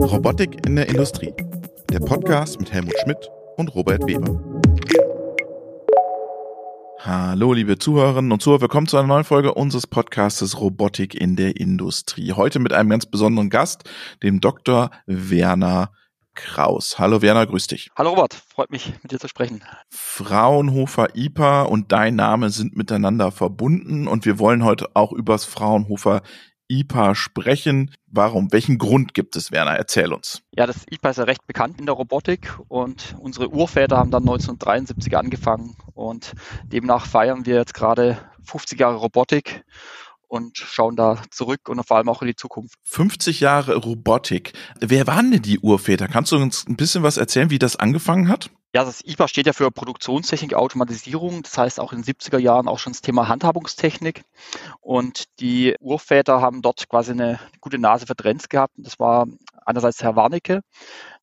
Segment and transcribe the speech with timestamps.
[0.00, 1.34] Robotik in der Industrie.
[1.90, 4.40] Der Podcast mit Helmut Schmidt und Robert Weber.
[7.00, 11.56] Hallo, liebe Zuhörerinnen und Zuhörer, willkommen zu einer neuen Folge unseres Podcastes Robotik in der
[11.56, 12.32] Industrie.
[12.32, 13.84] Heute mit einem ganz besonderen Gast,
[14.22, 14.90] dem Dr.
[15.04, 15.92] Werner
[16.34, 16.98] Kraus.
[16.98, 17.90] Hallo Werner, grüß dich.
[17.98, 19.62] Hallo Robert, freut mich mit dir zu sprechen.
[19.90, 26.22] Fraunhofer IPA und dein Name sind miteinander verbunden und wir wollen heute auch übers Fraunhofer
[26.70, 27.90] IPA sprechen.
[28.06, 28.52] Warum?
[28.52, 29.72] Welchen Grund gibt es, Werner?
[29.72, 30.42] Erzähl uns.
[30.56, 34.22] Ja, das IPA ist ja recht bekannt in der Robotik und unsere Urväter haben dann
[34.22, 36.32] 1973 angefangen und
[36.64, 39.64] demnach feiern wir jetzt gerade 50 Jahre Robotik
[40.30, 42.76] und schauen da zurück und vor allem auch in die Zukunft.
[42.84, 44.52] 50 Jahre Robotik.
[44.80, 46.06] Wer waren denn die Urväter?
[46.06, 48.50] Kannst du uns ein bisschen was erzählen, wie das angefangen hat?
[48.72, 51.42] Ja, das IPA steht ja für Produktionstechnik, Automatisierung.
[51.42, 54.22] Das heißt auch in den 70er Jahren auch schon das Thema Handhabungstechnik.
[54.80, 58.78] Und die Urväter haben dort quasi eine gute Nase für Trends gehabt.
[58.78, 59.26] Und das war
[59.66, 60.60] einerseits Herr Warnecke,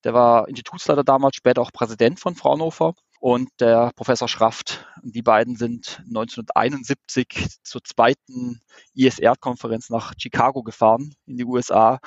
[0.03, 4.85] der war Institutsleiter damals, später auch Präsident von Fraunhofer und der Professor Schraft.
[5.03, 8.61] Die beiden sind 1971 zur zweiten
[8.95, 11.99] ISR-Konferenz nach Chicago gefahren in die USA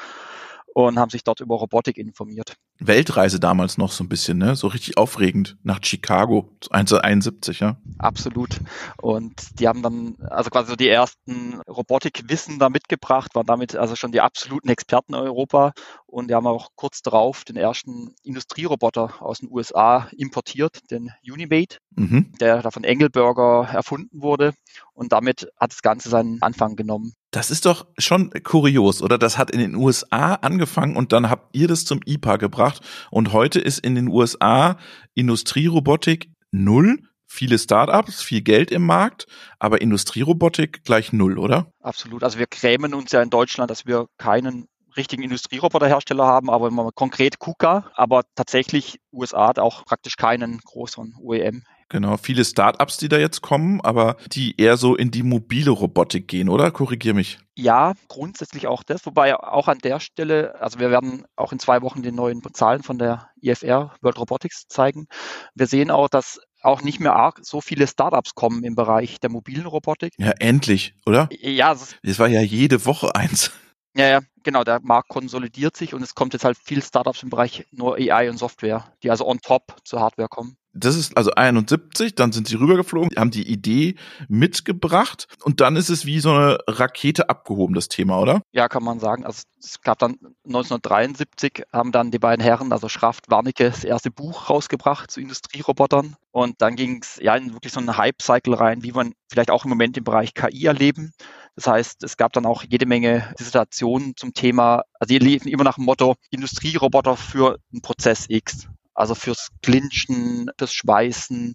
[0.74, 2.56] und haben sich dort über Robotik informiert.
[2.78, 4.56] Weltreise damals noch so ein bisschen, ne?
[4.56, 7.76] So richtig aufregend nach Chicago 1971, ja?
[7.98, 8.58] Absolut.
[8.96, 13.96] Und die haben dann also quasi so die ersten Robotikwissen da mitgebracht, waren damit also
[13.96, 15.72] schon die absoluten Experten in Europa.
[16.06, 21.78] Und die haben auch kurz darauf den ersten Industrieroboter aus den USA importiert, den Unimate,
[21.90, 22.32] mhm.
[22.40, 24.54] der da von Engelberger erfunden wurde.
[25.00, 27.14] Und damit hat das Ganze seinen Anfang genommen.
[27.30, 29.16] Das ist doch schon kurios, oder?
[29.16, 32.82] Das hat in den USA angefangen und dann habt ihr das zum IPA gebracht.
[33.10, 34.76] Und heute ist in den USA
[35.14, 36.98] Industrierobotik null.
[37.26, 39.26] Viele Startups, viel Geld im Markt,
[39.58, 41.72] aber Industrierobotik gleich null, oder?
[41.80, 42.22] Absolut.
[42.22, 44.66] Also wir grämen uns ja in Deutschland, dass wir keinen
[44.98, 47.90] richtigen Industrieroboterhersteller haben, aber immer konkret KUKA.
[47.94, 53.42] Aber tatsächlich USA hat auch praktisch keinen größeren OEM Genau, viele Startups, die da jetzt
[53.42, 56.70] kommen, aber die eher so in die mobile Robotik gehen, oder?
[56.70, 57.40] Korrigier mich.
[57.56, 61.82] Ja, grundsätzlich auch das, wobei auch an der Stelle, also wir werden auch in zwei
[61.82, 65.08] Wochen die neuen Zahlen von der IFR World Robotics zeigen.
[65.56, 69.30] Wir sehen auch, dass auch nicht mehr arg so viele Startups kommen im Bereich der
[69.30, 70.12] mobilen Robotik.
[70.16, 71.28] Ja, endlich, oder?
[71.40, 71.76] Ja.
[72.02, 73.50] Es war ja jede Woche eins.
[73.96, 77.30] Ja, ja, genau, der Markt konsolidiert sich und es kommt jetzt halt viel Startups im
[77.30, 81.32] Bereich nur AI und Software, die also on top zur Hardware kommen das ist also
[81.32, 83.96] 71, dann sind sie rübergeflogen, haben die Idee
[84.28, 88.42] mitgebracht und dann ist es wie so eine Rakete abgehoben, das Thema, oder?
[88.52, 89.24] Ja, kann man sagen.
[89.24, 94.10] Also es gab dann 1973 haben dann die beiden Herren, also Schraft, Warnecke, das erste
[94.10, 98.82] Buch rausgebracht zu Industrierobotern und dann ging es ja in wirklich so einen Hype-Cycle rein,
[98.82, 101.12] wie man vielleicht auch im Moment im Bereich KI erleben.
[101.56, 105.64] Das heißt, es gab dann auch jede Menge Dissertationen zum Thema, also die liefen immer
[105.64, 108.68] nach dem Motto Industrieroboter für einen Prozess X.
[108.94, 111.54] Also fürs Clinchen, fürs Schweißen,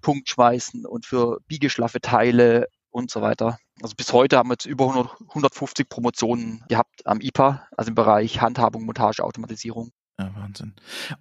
[0.00, 3.58] Punktschweißen und für biegeschlaffe Teile und so weiter.
[3.82, 7.94] Also bis heute haben wir jetzt über 100, 150 Promotionen gehabt am IPA, also im
[7.94, 9.90] Bereich Handhabung, Montage, Automatisierung.
[10.20, 10.74] Ja, Wahnsinn.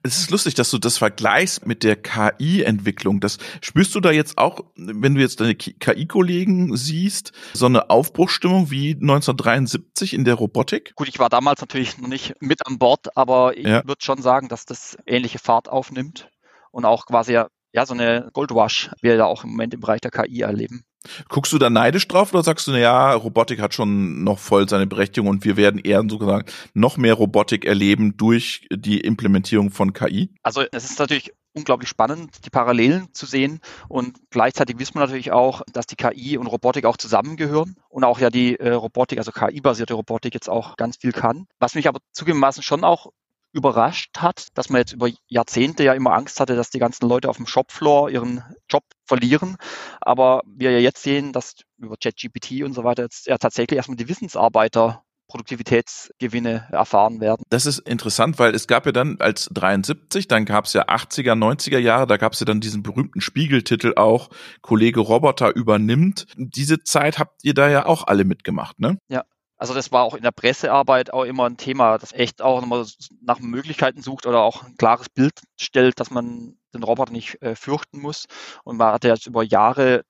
[0.03, 3.21] Es ist lustig, dass du das vergleichst mit der KI-Entwicklung.
[3.21, 8.71] Das spürst du da jetzt auch, wenn du jetzt deine KI-Kollegen siehst, so eine Aufbruchsstimmung
[8.71, 10.95] wie 1973 in der Robotik?
[10.95, 13.87] Gut, ich war damals natürlich noch nicht mit an Bord, aber ich ja.
[13.87, 16.29] würde schon sagen, dass das ähnliche Fahrt aufnimmt
[16.71, 17.39] und auch quasi
[17.71, 20.83] ja so eine Goldwash wir da auch im Moment im Bereich der KI erleben.
[21.29, 24.67] Guckst du da neidisch drauf oder sagst du, na ja, Robotik hat schon noch voll
[24.67, 29.93] seine Berechtigung und wir werden eher sozusagen noch mehr Robotik erleben durch die Implementierung von
[29.93, 30.29] KI?
[30.43, 35.31] Also es ist natürlich unglaublich spannend, die Parallelen zu sehen und gleichzeitig wissen wir natürlich
[35.31, 39.31] auch, dass die KI und Robotik auch zusammengehören und auch ja die äh, Robotik, also
[39.31, 41.47] KI-basierte Robotik jetzt auch ganz viel kann.
[41.59, 43.07] Was mich aber zugegebenermaßen schon auch
[43.51, 47.29] überrascht hat, dass man jetzt über Jahrzehnte ja immer Angst hatte, dass die ganzen Leute
[47.29, 49.57] auf dem Shopfloor ihren Job verlieren.
[50.01, 53.97] Aber wir ja jetzt sehen, dass über ChatGPT und so weiter jetzt ja tatsächlich erstmal
[53.97, 57.43] die Wissensarbeiter Produktivitätsgewinne erfahren werden.
[57.49, 61.33] Das ist interessant, weil es gab ja dann als 73, dann gab es ja 80er,
[61.33, 64.29] 90er Jahre, da gab es ja dann diesen berühmten Spiegeltitel auch,
[64.61, 66.25] Kollege Roboter übernimmt.
[66.35, 68.97] Diese Zeit habt ihr da ja auch alle mitgemacht, ne?
[69.07, 69.23] Ja,
[69.59, 72.85] also das war auch in der Pressearbeit auch immer ein Thema, das echt auch nochmal
[73.21, 77.55] nach Möglichkeiten sucht oder auch ein klares Bild stellt, dass man den Roboter nicht äh,
[77.55, 78.25] fürchten muss.
[78.63, 80.03] Und man hatte jetzt über Jahre,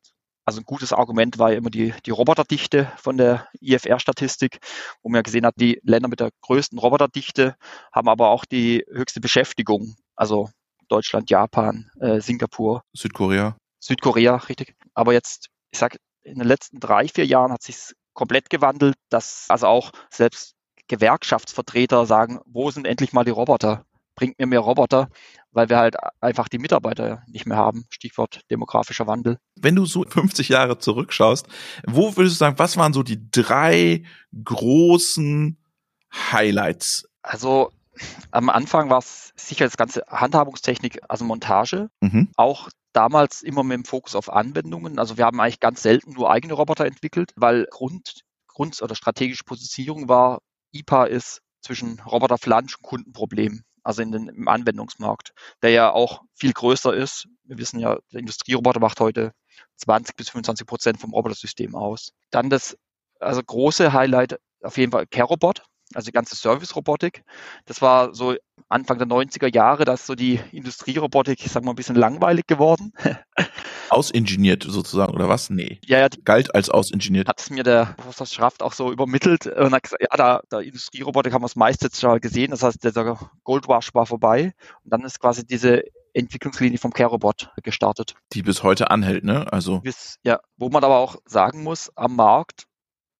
[0.45, 4.59] also ein gutes Argument war ja immer die, die Roboterdichte von der IFR-Statistik,
[5.01, 7.55] wo man ja gesehen hat, die Länder mit der größten Roboterdichte
[7.91, 9.95] haben aber auch die höchste Beschäftigung.
[10.15, 10.49] Also
[10.89, 12.83] Deutschland, Japan, äh, Singapur.
[12.93, 13.57] Südkorea.
[13.79, 14.75] Südkorea, richtig.
[14.93, 19.45] Aber jetzt, ich sag, in den letzten drei, vier Jahren hat sich komplett gewandelt, dass
[19.47, 20.53] also auch selbst
[20.89, 23.85] Gewerkschaftsvertreter sagen, wo sind endlich mal die Roboter?
[24.15, 25.07] Bringt mir mehr Roboter,
[25.53, 27.85] weil wir halt einfach die Mitarbeiter nicht mehr haben.
[27.89, 29.37] Stichwort demografischer Wandel.
[29.55, 31.47] Wenn du so 50 Jahre zurückschaust,
[31.87, 34.03] wo würdest du sagen, was waren so die drei
[34.43, 35.57] großen
[36.13, 37.07] Highlights?
[37.21, 37.71] Also
[38.31, 41.89] am Anfang war es sicher das ganze Handhabungstechnik, also Montage.
[42.01, 42.27] Mhm.
[42.35, 44.99] Auch damals immer mit dem Fokus auf Anwendungen.
[44.99, 49.43] Also wir haben eigentlich ganz selten nur eigene Roboter entwickelt, weil Grund, Grund oder strategische
[49.43, 50.39] Positionierung war,
[50.71, 56.53] IPA ist zwischen Roboterflansch und Kundenproblem, also in den, im Anwendungsmarkt, der ja auch viel
[56.53, 57.27] größer ist.
[57.43, 59.33] Wir wissen ja, der Industrieroboter macht heute
[59.77, 62.11] 20 bis 25 Prozent vom Robotersystem aus.
[62.31, 62.77] Dann das
[63.19, 65.63] also große Highlight auf jeden Fall CareRobot
[65.93, 67.23] also die ganze Service-Robotik.
[67.65, 68.35] Das war so
[68.67, 72.45] Anfang der 90er Jahre, da ist so die Industrierobotik, ich sag mal, ein bisschen langweilig
[72.47, 72.93] geworden.
[73.89, 75.49] Ausingeniert sozusagen, oder was?
[75.49, 75.79] Nee.
[75.85, 76.07] Ja, ja.
[76.23, 77.27] Galt als ausingeniert.
[77.27, 80.59] Hat es mir der Professor Schraft auch so übermittelt und hat gesagt, ja, da, der
[80.59, 82.51] Industrierobotik haben wir das meiste jetzt schon gesehen.
[82.51, 84.53] Das heißt, der Goldwash war vorbei.
[84.83, 85.81] Und dann ist quasi diese
[86.13, 88.15] Entwicklungslinie vom CareRobot gestartet.
[88.33, 89.51] Die bis heute anhält, ne?
[89.51, 89.81] Also.
[89.81, 92.67] Bis, ja, wo man aber auch sagen muss, am Markt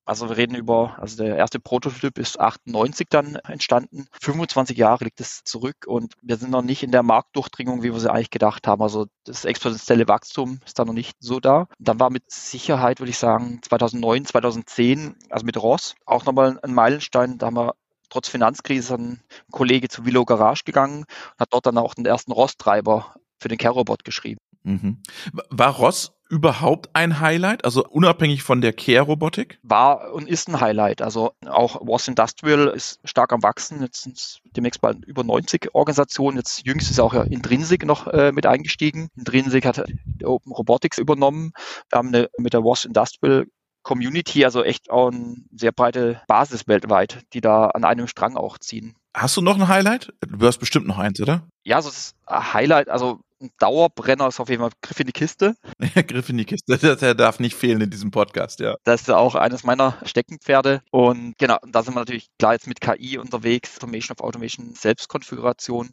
[0.09, 4.07] also wir reden über, also der erste Prototyp ist 98 dann entstanden.
[4.19, 7.99] 25 Jahre liegt es zurück und wir sind noch nicht in der Marktdurchdringung, wie wir
[7.99, 8.81] sie eigentlich gedacht haben.
[8.81, 11.67] Also das exponentielle Wachstum ist da noch nicht so da.
[11.77, 16.73] Dann war mit Sicherheit, würde ich sagen, 2009, 2010, also mit Ross, auch nochmal ein
[16.73, 17.37] Meilenstein.
[17.37, 17.75] Da haben wir
[18.09, 19.21] trotz Finanzkrise ein
[19.51, 23.59] Kollege zu Willow Garage gegangen und hat dort dann auch den ersten Ross-Treiber für den
[23.59, 24.39] Care-Robot geschrieben.
[24.63, 25.03] Mhm.
[25.51, 27.65] War Ross überhaupt ein Highlight?
[27.65, 29.59] Also unabhängig von der Care-Robotik?
[29.63, 31.01] War und ist ein Highlight.
[31.01, 33.81] Also auch Was Industrial ist stark am Wachsen.
[33.81, 36.37] Jetzt sind es demnächst bald über 90 Organisationen.
[36.37, 39.09] Jetzt jüngst ist auch ja Intrinsic noch äh, mit eingestiegen.
[39.17, 39.83] Intrinsic hat
[40.23, 41.51] Open Robotics übernommen.
[41.89, 43.45] Wir haben eine, mit der Was Industrial
[43.81, 48.57] Community, also echt auch eine sehr breite Basis weltweit, die da an einem Strang auch
[48.57, 48.95] ziehen.
[49.15, 50.13] Hast du noch ein Highlight?
[50.21, 51.47] Du hast bestimmt noch eins, oder?
[51.63, 55.55] Ja, also das Highlight, also ein Dauerbrenner ist auf jeden Fall Griff in die Kiste.
[56.07, 58.75] Griff in die Kiste, der darf nicht fehlen in diesem Podcast, ja.
[58.83, 60.81] Das ist ja auch eines meiner Steckenpferde.
[60.91, 65.91] Und genau, da sind wir natürlich klar jetzt mit KI unterwegs, Automation of Automation, Selbstkonfiguration.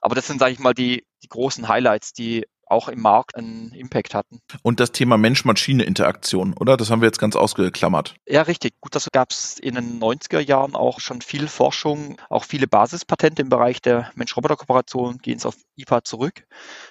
[0.00, 3.72] Aber das sind, sage ich mal, die, die großen Highlights, die auch im Markt einen
[3.72, 4.40] Impact hatten.
[4.62, 6.76] Und das Thema Mensch-Maschine-Interaktion, oder?
[6.76, 8.14] Das haben wir jetzt ganz ausgeklammert.
[8.26, 8.74] Ja, richtig.
[8.80, 13.42] Gut, das gab es in den 90er Jahren auch schon viel Forschung, auch viele Basispatente
[13.42, 16.44] im Bereich der Mensch-Roboter-Kooperation gehen es auf IPA zurück.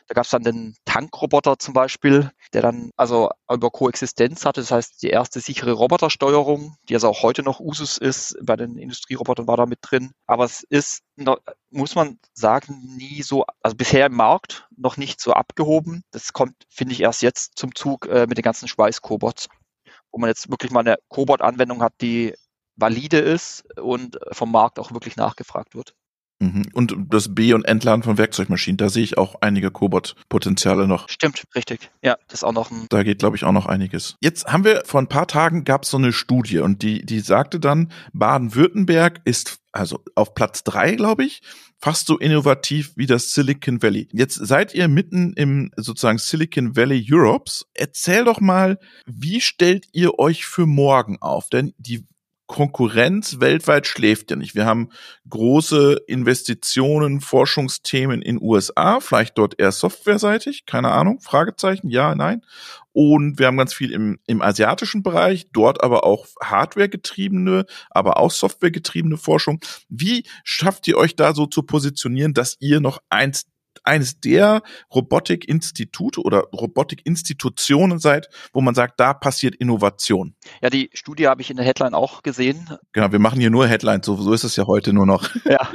[0.07, 4.71] Da gab es dann den Tankroboter zum Beispiel, der dann also über Koexistenz hatte, das
[4.71, 9.47] heißt die erste sichere Robotersteuerung, die also auch heute noch Usus ist, bei den Industrierobotern
[9.47, 10.11] war da mit drin.
[10.27, 11.01] Aber es ist
[11.69, 16.03] muss man sagen, nie so, also bisher im Markt noch nicht so abgehoben.
[16.11, 19.47] Das kommt, finde ich, erst jetzt zum Zug äh, mit den ganzen Schweiß-Cobots,
[20.11, 22.33] wo man jetzt wirklich mal eine Cobot-Anwendung hat, die
[22.75, 25.93] valide ist und vom Markt auch wirklich nachgefragt wird.
[26.39, 26.63] Mhm.
[26.73, 31.07] Und das B- und Entladen von Werkzeugmaschinen, da sehe ich auch einige Cobot-Potenziale noch.
[31.09, 31.89] Stimmt, richtig.
[32.01, 32.87] Ja, das ist auch noch ein.
[32.89, 34.17] Da geht, glaube ich, auch noch einiges.
[34.19, 37.19] Jetzt haben wir vor ein paar Tagen gab es so eine Studie und die, die
[37.19, 41.41] sagte dann, Baden-Württemberg ist also auf Platz drei, glaube ich,
[41.79, 44.07] fast so innovativ wie das Silicon Valley.
[44.13, 47.65] Jetzt seid ihr mitten im sozusagen Silicon Valley Europes.
[47.73, 51.49] Erzähl doch mal, wie stellt ihr euch für morgen auf?
[51.49, 52.05] Denn die
[52.53, 54.53] Konkurrenz weltweit schläft ja nicht.
[54.53, 54.89] Wir haben
[55.27, 62.43] große Investitionen, Forschungsthemen in USA, vielleicht dort eher softwareseitig, keine Ahnung, Fragezeichen, ja, nein.
[62.91, 68.29] Und wir haben ganz viel im, im asiatischen Bereich, dort aber auch Hardware-getriebene, aber auch
[68.29, 69.59] Software-getriebene Forschung.
[69.89, 73.47] Wie schafft ihr euch da so zu positionieren, dass ihr noch eins
[73.83, 74.61] eines der
[74.93, 80.35] Robotik-Institute oder Robotik-Institutionen seid, wo man sagt, da passiert Innovation.
[80.61, 82.69] Ja, die Studie habe ich in der Headline auch gesehen.
[82.91, 85.29] Genau, wir machen hier nur Headlines, so, so ist es ja heute nur noch.
[85.45, 85.69] Ja.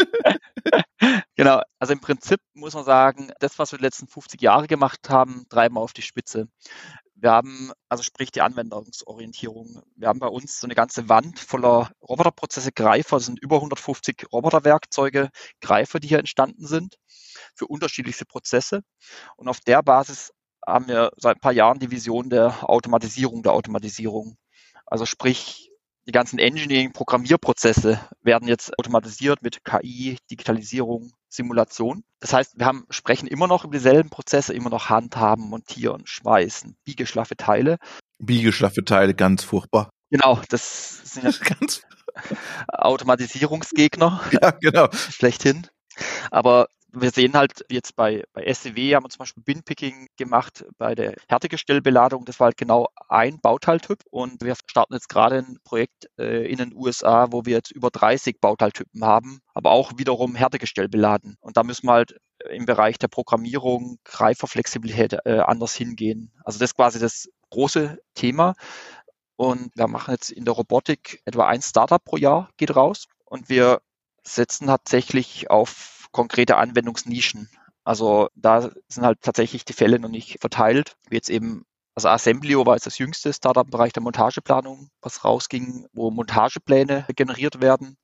[1.37, 5.09] genau, also im Prinzip muss man sagen, das, was wir die letzten 50 Jahre gemacht
[5.09, 6.49] haben, treiben wir auf die Spitze.
[7.21, 9.83] Wir haben, also sprich die Anwendungsorientierung.
[9.97, 13.17] Wir haben bei uns so eine ganze Wand voller Roboterprozesse, Greifer.
[13.17, 16.97] Das sind über 150 Roboterwerkzeuge, Greifer, die hier entstanden sind
[17.57, 18.83] für unterschiedlichste Prozesse.
[19.37, 20.33] Und auf der Basis
[20.65, 24.37] haben wir seit ein paar Jahren die Vision der Automatisierung der Automatisierung.
[24.87, 25.73] Also sprich,
[26.07, 32.05] die ganzen Engineering-Programmierprozesse werden jetzt automatisiert mit KI, Digitalisierung, Simulation.
[32.21, 36.77] Das heißt, wir haben, sprechen immer noch über dieselben Prozesse, immer noch Handhaben, Montieren, Schweißen,
[36.85, 37.79] biegeschlaffe Teile.
[38.19, 39.91] Biegeschlaffe Teile, ganz furchtbar.
[40.11, 41.31] Genau, das sind ja
[41.61, 41.83] ganz
[42.69, 44.21] Automatisierungsgegner.
[44.33, 44.89] Ja, genau.
[44.93, 45.67] Schlechthin.
[46.31, 50.95] Aber wir sehen halt jetzt bei, bei SCW haben wir zum Beispiel Binpicking gemacht bei
[50.95, 52.25] der Härtegestellbeladung.
[52.25, 56.57] Das war halt genau ein Bauteiltyp und wir starten jetzt gerade ein Projekt äh, in
[56.59, 61.37] den USA, wo wir jetzt über 30 Bauteiltypen haben, aber auch wiederum Härtegestell beladen.
[61.41, 62.17] Und da müssen wir halt
[62.51, 66.33] im Bereich der Programmierung, Greiferflexibilität äh, anders hingehen.
[66.45, 68.55] Also das ist quasi das große Thema.
[69.37, 73.49] Und wir machen jetzt in der Robotik etwa ein Startup pro Jahr geht raus und
[73.49, 73.81] wir
[74.25, 77.49] setzen tatsächlich auf konkrete Anwendungsnischen.
[77.85, 81.65] Also da sind halt tatsächlich die Fälle noch nicht verteilt, wie jetzt eben
[81.99, 87.05] also Assemblio war jetzt das jüngste Startup im Bereich der Montageplanung, was rausging, wo Montagepläne
[87.17, 87.97] generiert werden.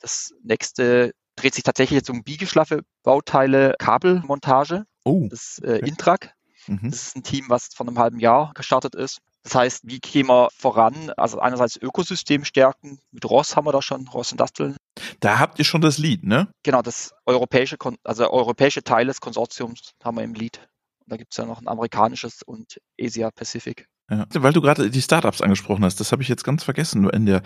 [0.00, 4.84] Das nächste dreht sich tatsächlich jetzt um biegeschlaffe Bauteile, Kabelmontage.
[5.02, 5.28] Oh.
[5.30, 6.34] Das äh, Intrac.
[6.66, 6.90] Mhm.
[6.90, 9.20] Das ist ein Team, was vor einem halben Jahr gestartet ist.
[9.48, 11.10] Das heißt, wie gehen wir voran?
[11.16, 12.98] Also einerseits Ökosystem stärken.
[13.12, 14.76] Mit Ross haben wir da schon, Ross Industrial.
[15.20, 16.48] Da habt ihr schon das Lied, ne?
[16.64, 20.68] Genau, das europäische, also der europäische Teil des Konsortiums haben wir im Lied.
[21.06, 23.88] Da gibt es ja noch ein amerikanisches und Asia Pacific.
[24.10, 27.08] Ja, weil du gerade die Startups angesprochen hast, das habe ich jetzt ganz vergessen.
[27.10, 27.42] In der,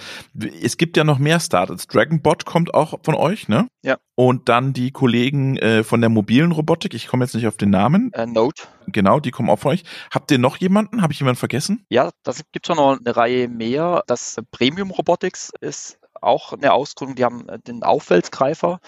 [0.63, 1.89] es gibt ja noch mehr Startups.
[1.89, 3.67] Dragonbot kommt auch von euch, ne?
[3.83, 3.97] Ja.
[4.15, 7.71] Und dann die Kollegen äh, von der mobilen Robotik, ich komme jetzt nicht auf den
[7.71, 8.13] Namen.
[8.13, 8.63] Äh, Note.
[8.87, 9.83] Genau, die kommen auch von euch.
[10.13, 11.03] Habt ihr noch jemanden?
[11.03, 11.85] Habe ich jemanden vergessen?
[11.89, 14.05] Ja, das gibt schon noch eine Reihe mehr.
[14.07, 18.81] Das Premium Robotics ist auch eine Ausgründung, die haben den Aufwälzgreifer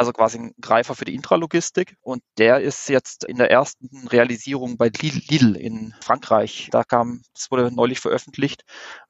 [0.00, 1.94] also quasi ein Greifer für die Intralogistik.
[2.00, 6.68] Und der ist jetzt in der ersten Realisierung bei Lidl in Frankreich.
[6.70, 8.62] Da kam, das wurde neulich veröffentlicht,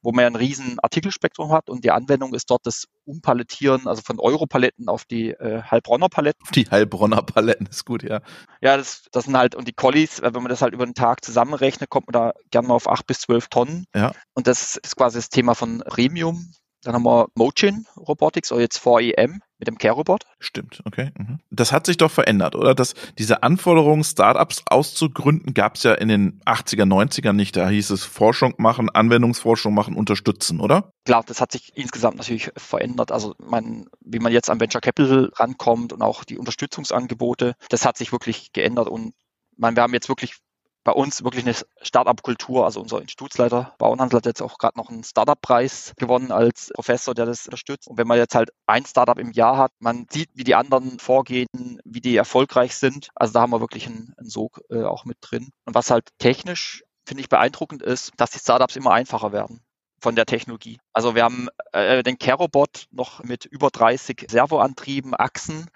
[0.03, 4.19] wo man ein riesen Artikelspektrum hat und die Anwendung ist dort das Umpalettieren, also von
[4.19, 6.45] Europaletten auf die äh, Heilbronner Paletten.
[6.57, 8.21] Die Heilbronner Paletten ist gut, ja.
[8.61, 11.25] Ja, das, das sind halt, und die Collies, wenn man das halt über den Tag
[11.25, 13.85] zusammenrechnet, kommt man da gerne mal auf acht bis zwölf Tonnen.
[13.95, 14.11] Ja.
[14.35, 16.51] Und das ist quasi das Thema von Premium.
[16.83, 20.25] Dann haben wir Mojin Robotics oder jetzt 4EM mit dem Care-Robot.
[20.41, 21.13] Stimmt, okay.
[21.17, 21.39] Mhm.
[21.51, 22.75] Das hat sich doch verändert, oder?
[22.75, 27.57] Dass diese Anforderungen, Startups auszugründen, gab es ja in den 80er, 90er nicht.
[27.57, 30.91] Da hieß es Forschung machen, Anwendungsforschung machen, unterstützen, oder?
[31.05, 33.13] Klar, das hat sich insgesamt natürlich verändert.
[33.13, 37.99] Also man, wie man jetzt an Venture Capital rankommt und auch die Unterstützungsangebote, das hat
[37.99, 39.13] sich wirklich geändert und
[39.59, 40.37] man, wir haben jetzt wirklich
[40.85, 42.65] bei uns wirklich eine Startup-Kultur.
[42.65, 47.27] Also unser Institutsleiter Bauernhandel hat jetzt auch gerade noch einen Startup-Preis gewonnen als Professor, der
[47.27, 47.89] das unterstützt.
[47.89, 50.99] Und wenn man jetzt halt ein Startup im Jahr hat, man sieht, wie die anderen
[50.99, 53.11] vorgehen, wie die erfolgreich sind.
[53.15, 55.51] Also da haben wir wirklich einen, einen Sog äh, auch mit drin.
[55.65, 59.63] Und was halt technisch finde ich beeindruckend ist, dass die Startups immer einfacher werden
[60.01, 60.79] von der Technologie.
[60.93, 65.67] Also wir haben äh, den Carobot noch mit über 30 Servoantrieben, Achsen,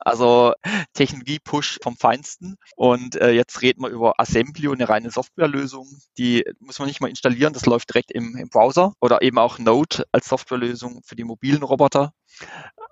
[0.00, 0.54] also
[0.94, 2.56] Technologie-Push vom Feinsten.
[2.76, 5.86] Und äh, jetzt reden wir über Assemblio, eine reine Softwarelösung.
[6.18, 9.58] Die muss man nicht mal installieren, das läuft direkt im, im Browser oder eben auch
[9.58, 12.12] Node als Softwarelösung für die mobilen Roboter.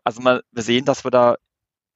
[0.05, 1.37] Also mal, wir sehen, dass wir da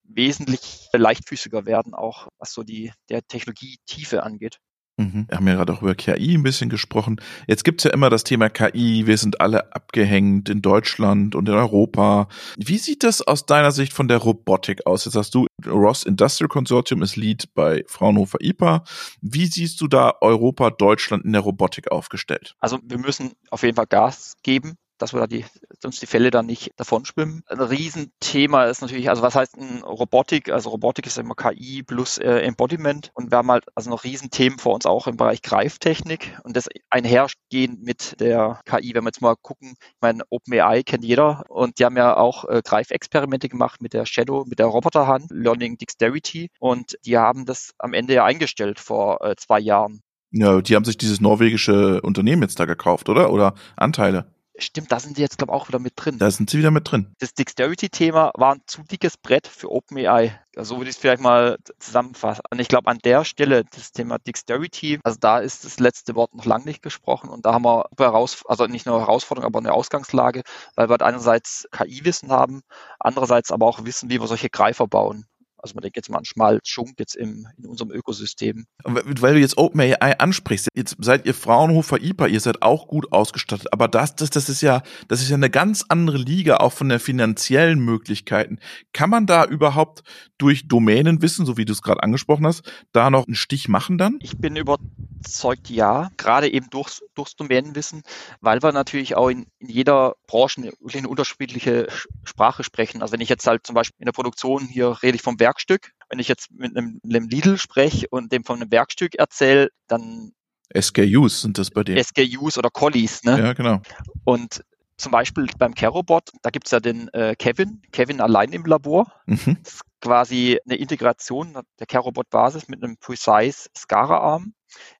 [0.02, 4.58] wesentlich leichtfüßiger werden, auch was so die der Technologietiefe angeht.
[5.00, 5.26] Mhm.
[5.28, 7.20] Wir haben ja gerade auch über KI ein bisschen gesprochen.
[7.46, 9.06] Jetzt gibt's ja immer das Thema KI.
[9.06, 12.28] Wir sind alle abgehängt in Deutschland und in Europa.
[12.58, 15.06] Wie sieht das aus deiner Sicht von der Robotik aus?
[15.06, 18.84] Jetzt hast du, Ross Industrial Consortium ist Lead bei Fraunhofer IPA.
[19.22, 22.54] Wie siehst du da Europa, Deutschland in der Robotik aufgestellt?
[22.60, 25.44] Also wir müssen auf jeden Fall Gas geben dass wir da die,
[25.80, 27.42] sonst die Fälle dann nicht davon schwimmen.
[27.46, 30.50] Ein Riesenthema ist natürlich, also was heißt ein Robotik?
[30.50, 34.58] Also Robotik ist immer KI plus äh, Embodiment und wir haben halt also noch Riesenthemen
[34.58, 38.94] vor uns auch im Bereich Greiftechnik und das einhergehend mit der KI.
[38.94, 42.44] Wenn wir jetzt mal gucken, ich meine, OpenAI kennt jeder und die haben ja auch
[42.44, 47.72] äh, Greifexperimente gemacht mit der Shadow, mit der Roboterhand, Learning Dexterity und die haben das
[47.78, 50.00] am Ende ja eingestellt vor äh, zwei Jahren.
[50.32, 53.32] Ja, die haben sich dieses norwegische Unternehmen jetzt da gekauft, oder?
[53.32, 54.32] Oder Anteile?
[54.62, 56.18] Stimmt, da sind sie jetzt, glaube ich, auch wieder mit drin.
[56.18, 57.14] Da sind sie wieder mit drin.
[57.18, 60.38] Das Dexterity-Thema war ein zu dickes Brett für OpenAI.
[60.56, 62.42] So würde ich es vielleicht mal zusammenfassen.
[62.50, 66.34] Und ich glaube, an der Stelle das Thema Dexterity, also da ist das letzte Wort
[66.34, 67.30] noch lange nicht gesprochen.
[67.30, 70.42] Und da haben wir heraus, also nicht nur Herausforderung, aber eine Ausgangslage,
[70.74, 72.62] weil wir einerseits KI-Wissen haben,
[72.98, 75.26] andererseits aber auch wissen, wie wir solche Greifer bauen.
[75.62, 78.66] Also man denkt jetzt mal an Schmalz, Schunk jetzt im, in unserem Ökosystem.
[78.84, 83.72] Weil du jetzt OpenAI ansprichst, jetzt seid ihr Fraunhofer IPA, ihr seid auch gut ausgestattet,
[83.72, 86.88] aber das, das, das ist ja, das ist ja eine ganz andere Liga, auch von
[86.88, 88.58] der finanziellen Möglichkeiten.
[88.92, 90.02] Kann man da überhaupt
[90.38, 92.62] durch Domänenwissen, so wie du es gerade angesprochen hast,
[92.92, 94.18] da noch einen Stich machen dann?
[94.20, 98.02] Ich bin überzeugt, ja, gerade eben durchs, durchs Domänenwissen,
[98.40, 101.88] weil wir natürlich auch in, in jeder Branche eine, eine unterschiedliche
[102.24, 103.02] Sprache sprechen.
[103.02, 105.49] Also wenn ich jetzt halt zum Beispiel in der Produktion hier rede ich vom Werk
[105.50, 105.92] Werkstück.
[106.08, 110.32] Wenn ich jetzt mit einem, einem Lidl spreche und dem von einem Werkstück erzähle, dann
[110.78, 112.02] SKUs sind das bei dir.
[112.02, 113.38] SKUs oder Collies, ne?
[113.38, 113.82] Ja, genau.
[114.24, 114.64] Und
[114.96, 119.10] zum Beispiel beim Carobot, da gibt es ja den äh, Kevin, Kevin allein im Labor.
[119.26, 119.58] Mhm.
[119.64, 124.52] Das ist quasi eine Integration der Carobot-Basis mit einem Precise SCARA-Arm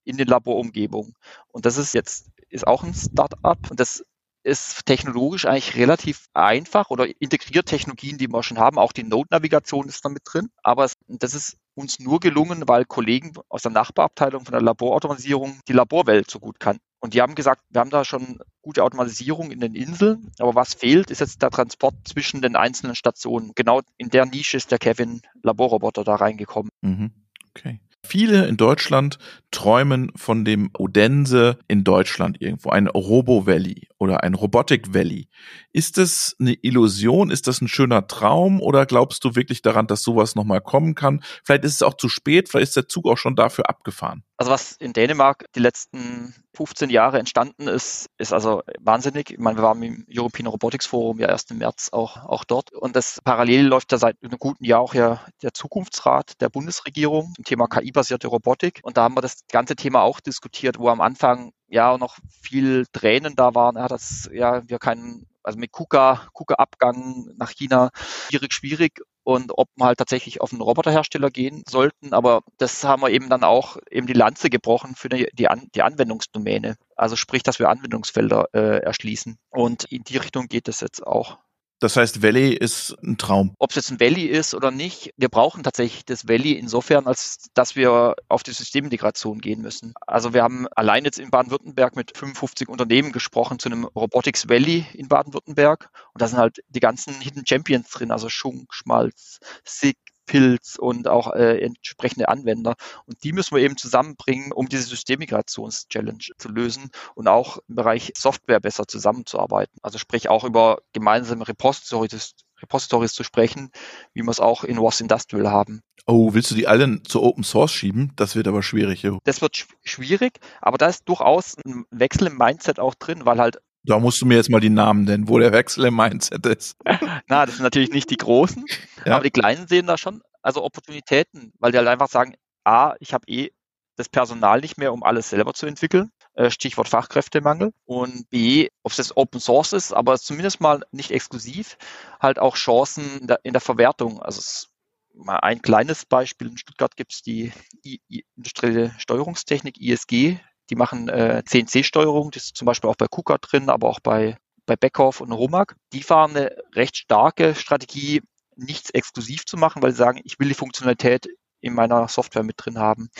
[0.04, 1.14] in den Laborumgebung.
[1.49, 4.04] Und das ist jetzt ist auch ein Start-up und das
[4.43, 8.79] ist technologisch eigentlich relativ einfach oder integriert Technologien, die wir schon haben.
[8.79, 10.49] Auch die Node-Navigation ist damit drin.
[10.63, 15.73] Aber das ist uns nur gelungen, weil Kollegen aus der Nachbarabteilung von der Laborautomatisierung die
[15.73, 16.83] Laborwelt so gut kannten.
[17.01, 20.75] Und die haben gesagt, wir haben da schon gute Automatisierung in den Inseln, aber was
[20.75, 23.53] fehlt, ist jetzt der Transport zwischen den einzelnen Stationen.
[23.55, 26.71] Genau in der Nische ist der Kevin Laborroboter da reingekommen.
[26.83, 27.13] Mhm.
[27.51, 27.81] Okay.
[28.02, 29.19] Viele in Deutschland
[29.50, 35.28] träumen von dem Odense in Deutschland irgendwo, ein Robo Valley oder ein Robotic Valley.
[35.73, 37.30] Ist das eine Illusion?
[37.30, 38.61] Ist das ein schöner Traum?
[38.61, 41.23] Oder glaubst du wirklich daran, dass sowas nochmal kommen kann?
[41.45, 44.25] Vielleicht ist es auch zu spät, vielleicht ist der Zug auch schon dafür abgefahren.
[44.41, 49.33] Also was in Dänemark die letzten 15 Jahre entstanden ist, ist also wahnsinnig.
[49.33, 52.73] Ich meine, wir waren im European Robotics Forum ja erst im März auch, auch dort.
[52.73, 57.35] Und das parallel läuft ja seit einem guten Jahr auch ja der Zukunftsrat der Bundesregierung
[57.37, 58.81] zum Thema KI-basierte Robotik.
[58.83, 62.87] Und da haben wir das ganze Thema auch diskutiert, wo am Anfang ja noch viel
[62.95, 67.91] Tränen da waren, ja, dass ja wir keinen, also mit KUKA, KUKA-Abgang nach China
[68.29, 72.13] schwierig, schwierig und ob wir halt tatsächlich auf einen Roboterhersteller gehen sollten.
[72.13, 75.69] Aber das haben wir eben dann auch eben die Lanze gebrochen für die, die, An
[75.75, 76.77] die Anwendungsdomäne.
[76.97, 79.39] Also sprich, dass wir Anwendungsfelder äh, erschließen.
[79.51, 81.39] Und in die Richtung geht es jetzt auch.
[81.81, 83.55] Das heißt, Valley ist ein Traum.
[83.59, 87.49] Ob es jetzt ein Valley ist oder nicht, wir brauchen tatsächlich das Valley insofern, als
[87.55, 89.95] dass wir auf die Systemintegration gehen müssen.
[90.07, 94.85] Also wir haben allein jetzt in Baden-Württemberg mit 55 Unternehmen gesprochen zu einem Robotics Valley
[94.93, 95.91] in Baden-Württemberg.
[96.13, 99.97] Und da sind halt die ganzen Hidden Champions drin, also Schunk, Schmalz, SIG,
[100.31, 102.77] Pilz und auch äh, entsprechende Anwender.
[103.07, 108.13] Und die müssen wir eben zusammenbringen, um diese Systemmigrations-Challenge zu lösen und auch im Bereich
[108.17, 109.81] Software besser zusammenzuarbeiten.
[109.83, 113.73] Also sprich auch über gemeinsame Repositories, Repositories zu sprechen,
[114.15, 115.83] wie wir es auch in Was Industrial haben.
[116.07, 118.13] Oh, willst du die alle zu Open Source schieben?
[118.15, 119.03] Das wird aber schwierig.
[119.03, 119.19] Jo.
[119.25, 123.41] Das wird sch schwierig, aber da ist durchaus ein Wechsel im Mindset auch drin, weil
[123.41, 126.45] halt da musst du mir jetzt mal die Namen nennen, wo der Wechsel im Mindset
[126.47, 126.77] ist.
[127.29, 128.65] Na, das sind natürlich nicht die Großen,
[129.07, 129.15] ja.
[129.15, 133.13] aber die Kleinen sehen da schon also Opportunitäten, weil die halt einfach sagen, A, ich
[133.15, 133.50] habe eh
[133.97, 136.11] das Personal nicht mehr, um alles selber zu entwickeln.
[136.35, 137.73] Äh, Stichwort Fachkräftemangel.
[137.85, 141.76] Und B, ob es jetzt Open Source ist, aber zumindest mal nicht exklusiv,
[142.21, 144.23] halt auch Chancen in der, in der Verwertung.
[144.23, 144.69] Also es,
[145.15, 146.49] mal ein kleines Beispiel.
[146.49, 147.53] In Stuttgart gibt es die
[147.85, 150.39] I, I, industrielle Steuerungstechnik, ISG,
[150.71, 154.39] die machen äh, CNC-Steuerung, das ist zum Beispiel auch bei KUKA drin, aber auch bei,
[154.67, 155.75] bei Beckhoff und Romag.
[155.93, 158.23] Die fahren eine recht starke Strategie,
[158.61, 161.29] nichts exklusiv zu machen, weil sie sagen, ich will die Funktionalität
[161.61, 163.11] in meiner Software mit drin haben.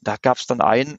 [0.00, 0.98] Da gab es dann ein,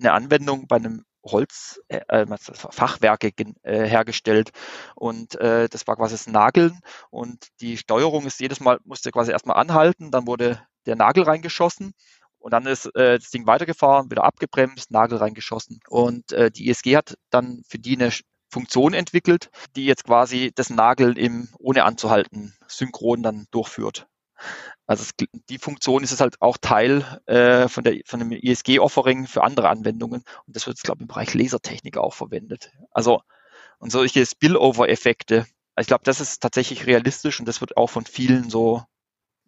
[0.00, 4.52] eine Anwendung bei einem Holz, äh, äh Fachwerke äh, hergestellt
[4.94, 9.30] und äh, das war quasi das Nageln und die Steuerung ist jedes Mal, musste quasi
[9.30, 11.92] erstmal anhalten, dann wurde der Nagel reingeschossen
[12.40, 15.80] und dann ist äh, das Ding weitergefahren, wieder abgebremst, Nagel reingeschossen.
[15.88, 18.10] Und äh, die ISG hat dann für die eine
[18.50, 24.08] Funktion entwickelt, die jetzt quasi das Nageln im, ohne anzuhalten, synchron dann durchführt.
[24.86, 29.26] Also es, die Funktion ist es halt auch Teil äh, von, der, von dem ISG-Offering
[29.26, 30.24] für andere Anwendungen.
[30.46, 32.72] Und das wird jetzt, glaube ich, im Bereich Lasertechnik auch verwendet.
[32.90, 33.22] Also,
[33.78, 35.46] und solche Spillover-Effekte.
[35.74, 38.82] Also ich glaube, das ist tatsächlich realistisch und das wird auch von vielen so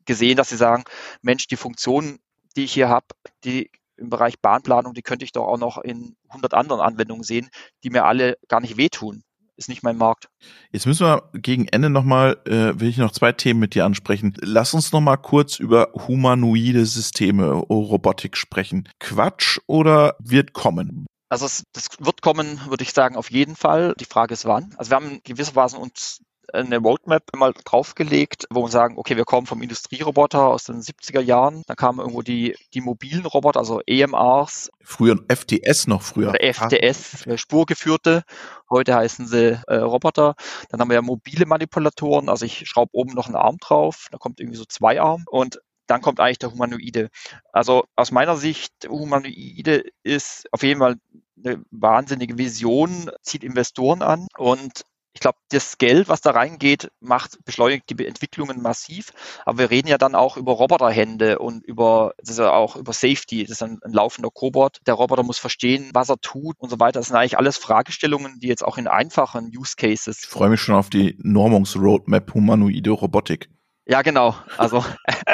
[0.05, 0.85] gesehen, dass sie sagen,
[1.21, 2.19] Mensch, die Funktion,
[2.57, 3.07] die ich hier habe,
[3.45, 7.49] die im Bereich Bahnplanung, die könnte ich doch auch noch in 100 anderen Anwendungen sehen,
[7.85, 9.23] die mir alle gar nicht wehtun.
[9.57, 10.29] Ist nicht mein Markt.
[10.71, 14.35] Jetzt müssen wir gegen Ende nochmal, äh, will ich noch zwei Themen mit dir ansprechen.
[14.41, 18.89] Lass uns nochmal kurz über humanoide Systeme, Robotik sprechen.
[18.99, 21.07] Quatsch oder wird kommen?
[21.29, 23.95] Also es, das wird kommen, würde ich sagen, auf jeden Fall.
[24.01, 24.75] Die Frage ist wann.
[24.79, 26.21] Also wir haben gewissermaßen uns
[26.53, 31.21] eine Roadmap mal draufgelegt, wo wir sagen, okay, wir kommen vom Industrieroboter aus den 70er
[31.21, 31.63] Jahren.
[31.67, 34.71] Dann kamen irgendwo die, die mobilen Roboter, also EMRs.
[34.83, 36.35] Früher FTS noch früher.
[36.35, 38.25] FTS, äh, spurgeführte.
[38.71, 40.35] Heute heißen sie äh, Roboter.
[40.71, 42.29] Dann haben wir ja mobile Manipulatoren.
[42.29, 44.09] Also ich schraube oben noch einen Arm drauf.
[44.11, 45.25] Da kommt irgendwie so zwei Arme.
[45.31, 47.11] Und dann kommt eigentlich der Humanoide.
[47.53, 50.97] Also aus meiner Sicht, Humanoide ist auf jeden Fall
[51.45, 57.45] eine wahnsinnige Vision, zieht Investoren an und ich glaube, das Geld, was da reingeht, macht,
[57.45, 59.13] beschleunigt die Entwicklungen massiv.
[59.45, 62.93] Aber wir reden ja dann auch über Roboterhände und über, das ist ja auch über
[62.93, 63.43] Safety.
[63.43, 64.79] Das ist ein, ein laufender Cobot.
[64.87, 67.01] Der Roboter muss verstehen, was er tut und so weiter.
[67.01, 70.19] Das sind eigentlich alles Fragestellungen, die jetzt auch in einfachen Use Cases.
[70.23, 73.51] Ich freue mich schon auf die Normungsroadmap humanoide Robotik.
[73.85, 74.37] Ja, genau.
[74.57, 74.85] Also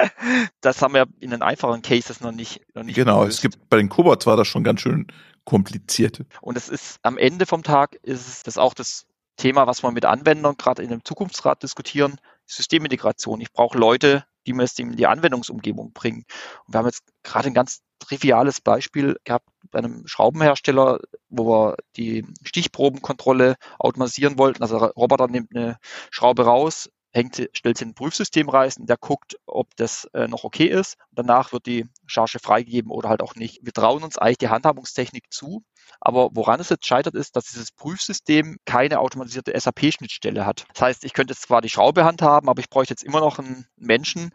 [0.61, 2.63] das haben wir in den einfachen Cases noch nicht.
[2.75, 3.37] Noch nicht genau, gelöst.
[3.37, 5.07] es gibt bei den Cobots war das schon ganz schön
[5.45, 6.25] kompliziert.
[6.41, 9.07] Und es ist am Ende vom Tag ist es das auch das
[9.39, 13.41] Thema, was wir mit Anwendern gerade in dem Zukunftsrat diskutieren, Systemintegration.
[13.41, 16.25] Ich brauche Leute, die mir es in die Anwendungsumgebung bringen.
[16.67, 21.77] Und wir haben jetzt gerade ein ganz triviales Beispiel gehabt bei einem Schraubenhersteller, wo wir
[21.97, 24.63] die Stichprobenkontrolle automatisieren wollten.
[24.63, 25.79] Also der Roboter nimmt eine
[26.11, 30.45] Schraube raus, hängt, stellt sie in ein Prüfsystem rein, der guckt, ob das äh, noch
[30.45, 30.97] okay ist.
[31.13, 33.61] Danach wird die Charge freigegeben oder halt auch nicht.
[33.63, 35.63] Wir trauen uns eigentlich die Handhabungstechnik zu,
[36.01, 40.67] aber woran es jetzt scheitert, ist, dass dieses Prüfsystem keine automatisierte SAP-Schnittstelle hat.
[40.73, 43.39] Das heißt, ich könnte jetzt zwar die Schraube handhaben, aber ich bräuchte jetzt immer noch
[43.39, 44.31] einen Menschen,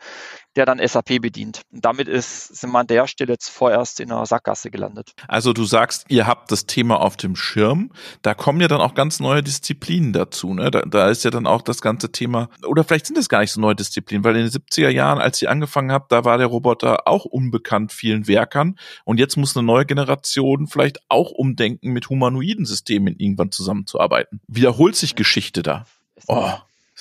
[0.55, 1.61] der dann SAP bedient.
[1.71, 5.13] Und damit ist, sind wir an der Stelle jetzt vorerst in einer Sackgasse gelandet.
[5.27, 7.91] Also du sagst, ihr habt das Thema auf dem Schirm.
[8.21, 10.53] Da kommen ja dann auch ganz neue Disziplinen dazu.
[10.53, 10.71] Ne?
[10.71, 13.51] Da, da ist ja dann auch das ganze Thema, oder vielleicht sind es gar nicht
[13.51, 16.47] so neue Disziplinen, weil in den 70er Jahren, als ihr angefangen habt, da war der
[16.47, 18.77] Roboter auch unbekannt vielen Werkern.
[19.05, 24.41] Und jetzt muss eine neue Generation vielleicht auch umdenken, mit humanoiden Systemen irgendwann zusammenzuarbeiten.
[24.47, 25.85] Wiederholt sich Geschichte da?
[26.27, 26.51] Oh.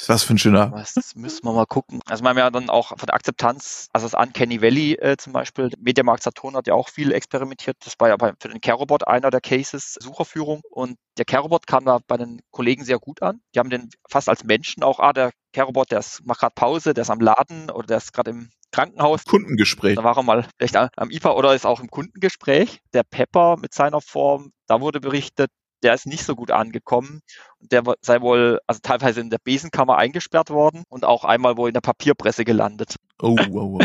[0.08, 0.70] Was für ein schöner.
[0.70, 2.00] Das müssen wir mal gucken.
[2.06, 5.32] Also wir haben ja dann auch von der Akzeptanz, also das Uncanny Valley äh, zum
[5.32, 7.76] Beispiel, Mediamarkt Saturn hat ja auch viel experimentiert.
[7.84, 10.60] Das war ja bei, für den Carobot einer der Cases, Sucherführung.
[10.70, 13.40] Und der Carobot kam da bei den Kollegen sehr gut an.
[13.54, 16.94] Die haben den fast als Menschen auch, ah, der Carobot, der ist, macht gerade Pause,
[16.94, 19.24] der ist am Laden oder der ist gerade im Krankenhaus.
[19.24, 19.96] Kundengespräch.
[19.96, 22.80] Da war er mal vielleicht am IPA oder ist auch im Kundengespräch.
[22.94, 25.50] Der Pepper mit seiner Form, da wurde berichtet,
[25.82, 27.20] der ist nicht so gut angekommen.
[27.60, 31.74] Der sei wohl, also teilweise in der Besenkammer eingesperrt worden und auch einmal wohl in
[31.74, 32.96] der Papierpresse gelandet.
[33.20, 33.80] Oh, oh, oh.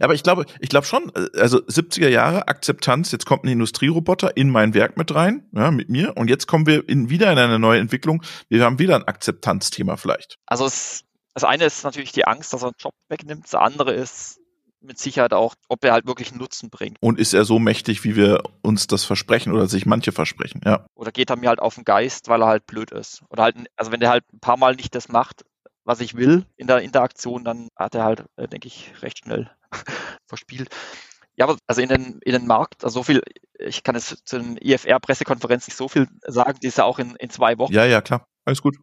[0.00, 4.50] Aber ich glaube, ich glaube schon, also 70er Jahre Akzeptanz, jetzt kommt ein Industrieroboter in
[4.50, 7.58] mein Werk mit rein, ja, mit mir, und jetzt kommen wir in, wieder in eine
[7.58, 8.22] neue Entwicklung.
[8.48, 10.38] Wir haben wieder ein Akzeptanzthema vielleicht.
[10.46, 13.44] Also es, das eine ist natürlich die Angst, dass er einen Job wegnimmt.
[13.44, 14.38] Das andere ist,
[14.84, 16.98] mit Sicherheit auch, ob er halt wirklich einen Nutzen bringt.
[17.00, 20.86] Und ist er so mächtig, wie wir uns das versprechen oder sich manche versprechen, ja.
[20.94, 23.22] Oder geht er mir halt auf den Geist, weil er halt blöd ist.
[23.30, 25.44] Oder halt, also wenn der halt ein paar Mal nicht das macht,
[25.84, 29.50] was ich will in der Interaktion, dann hat er halt, äh, denke ich, recht schnell
[30.26, 30.68] verspielt.
[31.36, 33.22] Ja, aber also in den, in den Markt, also so viel,
[33.58, 37.16] ich kann jetzt zu den IFR-Pressekonferenz nicht so viel sagen, die ist ja auch in,
[37.16, 37.72] in zwei Wochen.
[37.72, 38.26] Ja, ja, klar.
[38.44, 38.76] Alles gut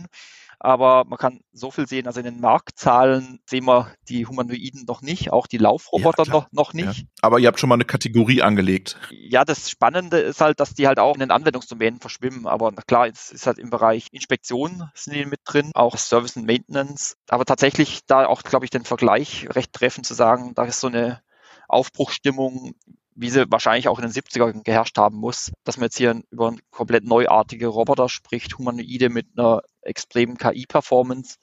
[0.63, 2.05] aber man kann so viel sehen.
[2.05, 6.51] Also in den Marktzahlen sehen wir die Humanoiden noch nicht, auch die Laufroboter ja, noch,
[6.51, 6.99] noch nicht.
[6.99, 7.03] Ja.
[7.21, 8.97] Aber ihr habt schon mal eine Kategorie angelegt.
[9.09, 12.45] Ja, das Spannende ist halt, dass die halt auch in den Anwendungsdomänen verschwimmen.
[12.45, 16.45] Aber klar, es ist halt im Bereich Inspektion sind die mit drin, auch Service und
[16.45, 17.15] Maintenance.
[17.27, 20.87] Aber tatsächlich da auch, glaube ich, den Vergleich recht treffend zu sagen, da ist so
[20.87, 21.21] eine
[21.67, 22.75] Aufbruchstimmung
[23.15, 26.55] wie sie wahrscheinlich auch in den 70ern geherrscht haben muss, dass man jetzt hier über
[26.69, 31.37] komplett neuartige Roboter spricht, Humanoide mit einer extremen KI-Performance,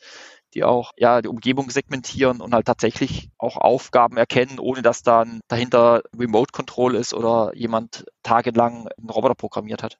[0.55, 5.41] die auch ja die Umgebung segmentieren und halt tatsächlich auch Aufgaben erkennen, ohne dass dann
[5.49, 9.99] dahinter Remote Control ist oder jemand tagelang einen Roboter programmiert hat.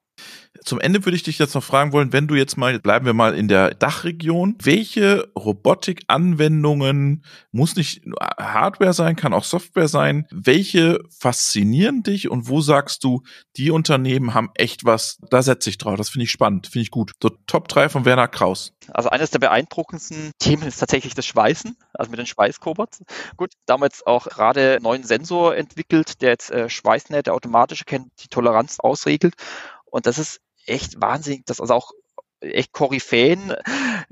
[0.63, 3.13] Zum Ende würde ich dich jetzt noch fragen wollen, wenn du jetzt mal, bleiben wir
[3.13, 8.03] mal in der Dachregion, welche Robotik-Anwendungen, muss nicht
[8.37, 13.21] Hardware sein, kann auch Software sein, welche faszinieren dich und wo sagst du,
[13.55, 16.91] die Unternehmen haben echt was, da setze ich drauf, das finde ich spannend, finde ich
[16.91, 17.13] gut.
[17.21, 18.73] So Top 3 von Werner Kraus.
[18.91, 23.03] Also eines der beeindruckendsten Themen ist tatsächlich das Schweißen, also mit den Schweißkobots.
[23.37, 28.29] Gut, damals auch gerade einen neuen Sensor entwickelt, der jetzt äh, Schweißnähte automatisch erkennt, die
[28.29, 29.35] Toleranz ausregelt.
[29.85, 31.91] Und das ist echt wahnsinnig, dass also auch
[32.41, 33.53] echt Koryphäen,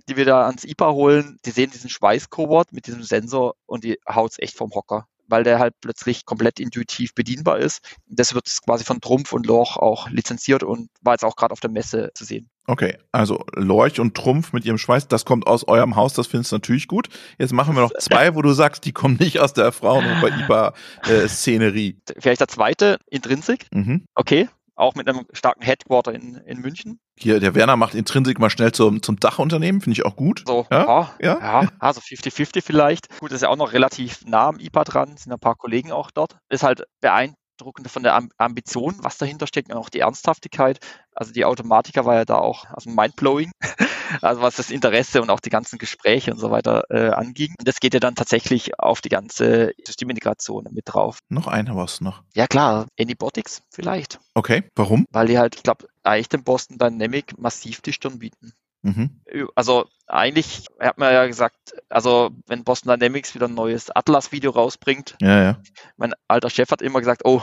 [0.10, 3.98] die wir da ans IPA holen, die sehen diesen Schweißkobot mit diesem Sensor und die
[4.08, 7.80] haut's echt vom Hocker, weil der halt plötzlich komplett intuitiv bedienbar ist.
[8.06, 11.62] Das wird quasi von Trumpf und Loch auch lizenziert und war jetzt auch gerade auf
[11.62, 12.50] der Messe zu sehen.
[12.70, 16.52] Okay, also Lorch und Trumpf mit ihrem Schweiß, das kommt aus eurem Haus, das findest
[16.52, 17.08] du natürlich gut.
[17.38, 20.20] Jetzt machen wir noch zwei, wo du sagst, die kommen nicht aus der Frauen- und
[20.22, 21.98] bei IPA-Szenerie.
[22.10, 23.68] Äh, Vielleicht der zweite, Intrinsik.
[23.72, 24.04] Mhm.
[24.16, 27.00] Okay, auch mit einem starken Headquarter in, in München.
[27.18, 30.44] Hier, der Werner macht Intrinsik mal schnell zum, zum Dachunternehmen, finde ich auch gut.
[30.46, 31.68] So, ja, ja, ja.
[31.80, 33.20] also 50-50 vielleicht.
[33.20, 36.12] Gut, ist ja auch noch relativ nah am IPA dran, sind ein paar Kollegen auch
[36.12, 36.38] dort.
[36.50, 40.80] Ist halt beeindruckend beeindruckend von der Ambition, was dahinter steckt und auch die Ernsthaftigkeit.
[41.14, 43.52] Also die Automatiker war ja da auch also mindblowing,
[44.22, 47.56] also was das Interesse und auch die ganzen Gespräche und so weiter äh, anging.
[47.58, 51.20] Und das geht ja dann tatsächlich auf die ganze Systemintegration mit drauf.
[51.30, 52.24] Noch einer was noch?
[52.34, 54.20] Ja klar, Anybotics vielleicht.
[54.36, 55.06] Okay, warum?
[55.12, 58.54] Weil die halt, ich glaube, eigentlich dem Boston Dynamic massiv die Stirn bieten.
[58.84, 59.22] Mhm.
[59.56, 65.16] Also eigentlich hat man ja gesagt, also wenn Boston Dynamics wieder ein neues Atlas-Video rausbringt,
[65.22, 65.62] ja, ja.
[65.98, 67.42] mein alter Chef hat immer gesagt, oh,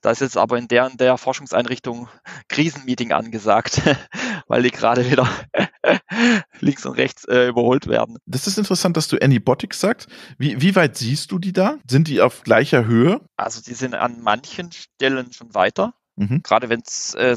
[0.00, 2.08] da ist jetzt aber in der und der Forschungseinrichtung
[2.48, 3.82] Krisenmeeting angesagt,
[4.48, 5.28] weil die gerade wieder
[6.60, 8.18] links und rechts äh, überholt werden.
[8.24, 10.08] Das ist interessant, dass du Anybotics sagst.
[10.38, 11.78] Wie, wie weit siehst du die da?
[11.88, 13.20] Sind die auf gleicher Höhe?
[13.36, 15.94] Also die sind an manchen Stellen schon weiter.
[16.16, 16.42] Mhm.
[16.42, 17.36] Gerade wenn es äh,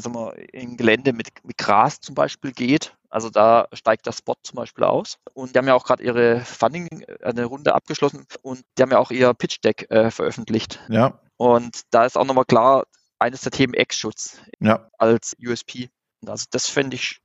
[0.52, 4.84] im Gelände mit, mit Gras zum Beispiel geht, Also da steigt der Spot zum Beispiel
[4.84, 5.18] aus.
[5.34, 8.98] Und die haben ja auch gerade ihre Funding, eine Runde abgeschlossen und die haben ja
[8.98, 10.80] auch ihr Pitch Deck äh, veröffentlicht.
[10.88, 11.20] Ja.
[11.36, 12.84] Und da ist auch nochmal klar,
[13.18, 14.88] eines der Themen Ex-Schutz ja.
[14.98, 15.90] als USP.
[16.26, 17.20] Also das fände ich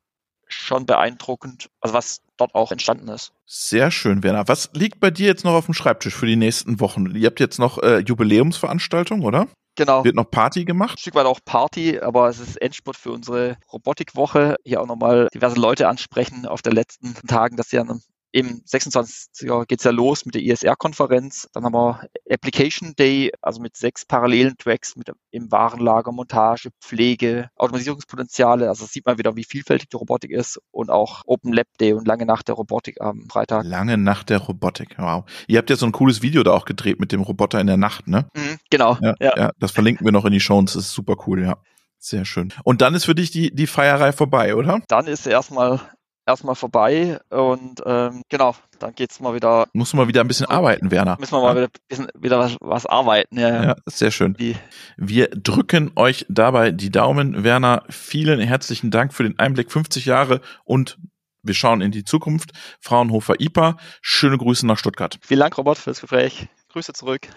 [0.47, 3.33] schon beeindruckend, also was dort auch entstanden ist.
[3.45, 4.47] Sehr schön, Werner.
[4.47, 7.15] Was liegt bei dir jetzt noch auf dem Schreibtisch für die nächsten Wochen?
[7.15, 9.47] Ihr habt jetzt noch äh, Jubiläumsveranstaltung, oder?
[9.75, 10.03] Genau.
[10.03, 10.97] Wird noch Party gemacht?
[10.97, 14.55] Ein Stück weit auch Party, aber es ist Endspurt für unsere Robotikwoche.
[14.63, 18.01] Hier auch nochmal diverse Leute ansprechen auf den letzten Tagen, dass sie an
[18.35, 19.47] im 26.
[19.65, 21.47] geht es ja los mit der ISR-Konferenz.
[21.53, 27.49] Dann haben wir Application Day, also mit sechs parallelen Tracks mit im Warenlager, Montage, Pflege,
[27.55, 28.67] Automatisierungspotenziale.
[28.67, 32.05] Also sieht man wieder, wie vielfältig die Robotik ist und auch Open Lab Day und
[32.05, 33.63] lange Nacht der Robotik am Freitag.
[33.63, 35.23] Lange Nacht der Robotik, wow.
[35.47, 37.77] Ihr habt ja so ein cooles Video da auch gedreht mit dem Roboter in der
[37.77, 38.27] Nacht, ne?
[38.35, 38.97] Mhm, genau.
[39.01, 39.33] Ja, ja.
[39.37, 41.55] ja, das verlinken wir noch in die Show Das ist super cool, ja.
[41.99, 42.51] Sehr schön.
[42.65, 44.81] Und dann ist für dich die, die Feierei vorbei, oder?
[44.89, 45.79] Dann ist erstmal
[46.25, 49.67] erstmal vorbei und ähm, genau, dann geht's mal wieder.
[49.73, 51.17] Muss mal wieder ein bisschen arbeiten, Werner.
[51.19, 53.63] Müssen wir mal wieder, bisschen, wieder was, was arbeiten, ja.
[53.63, 54.33] Ja, sehr schön.
[54.35, 54.55] Die.
[54.97, 57.83] Wir drücken euch dabei die Daumen, Werner.
[57.89, 60.97] Vielen herzlichen Dank für den Einblick 50 Jahre und
[61.43, 62.51] wir schauen in die Zukunft.
[62.79, 63.77] Fraunhofer IPA.
[64.01, 65.19] Schöne Grüße nach Stuttgart.
[65.21, 66.47] Vielen Dank, Robert, fürs Gespräch.
[66.69, 67.27] Grüße zurück.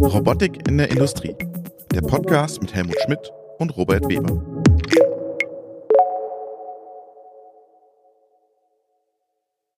[0.00, 1.36] Robotik in der Industrie.
[1.94, 4.42] Der Podcast mit Helmut Schmidt und Robert Weber.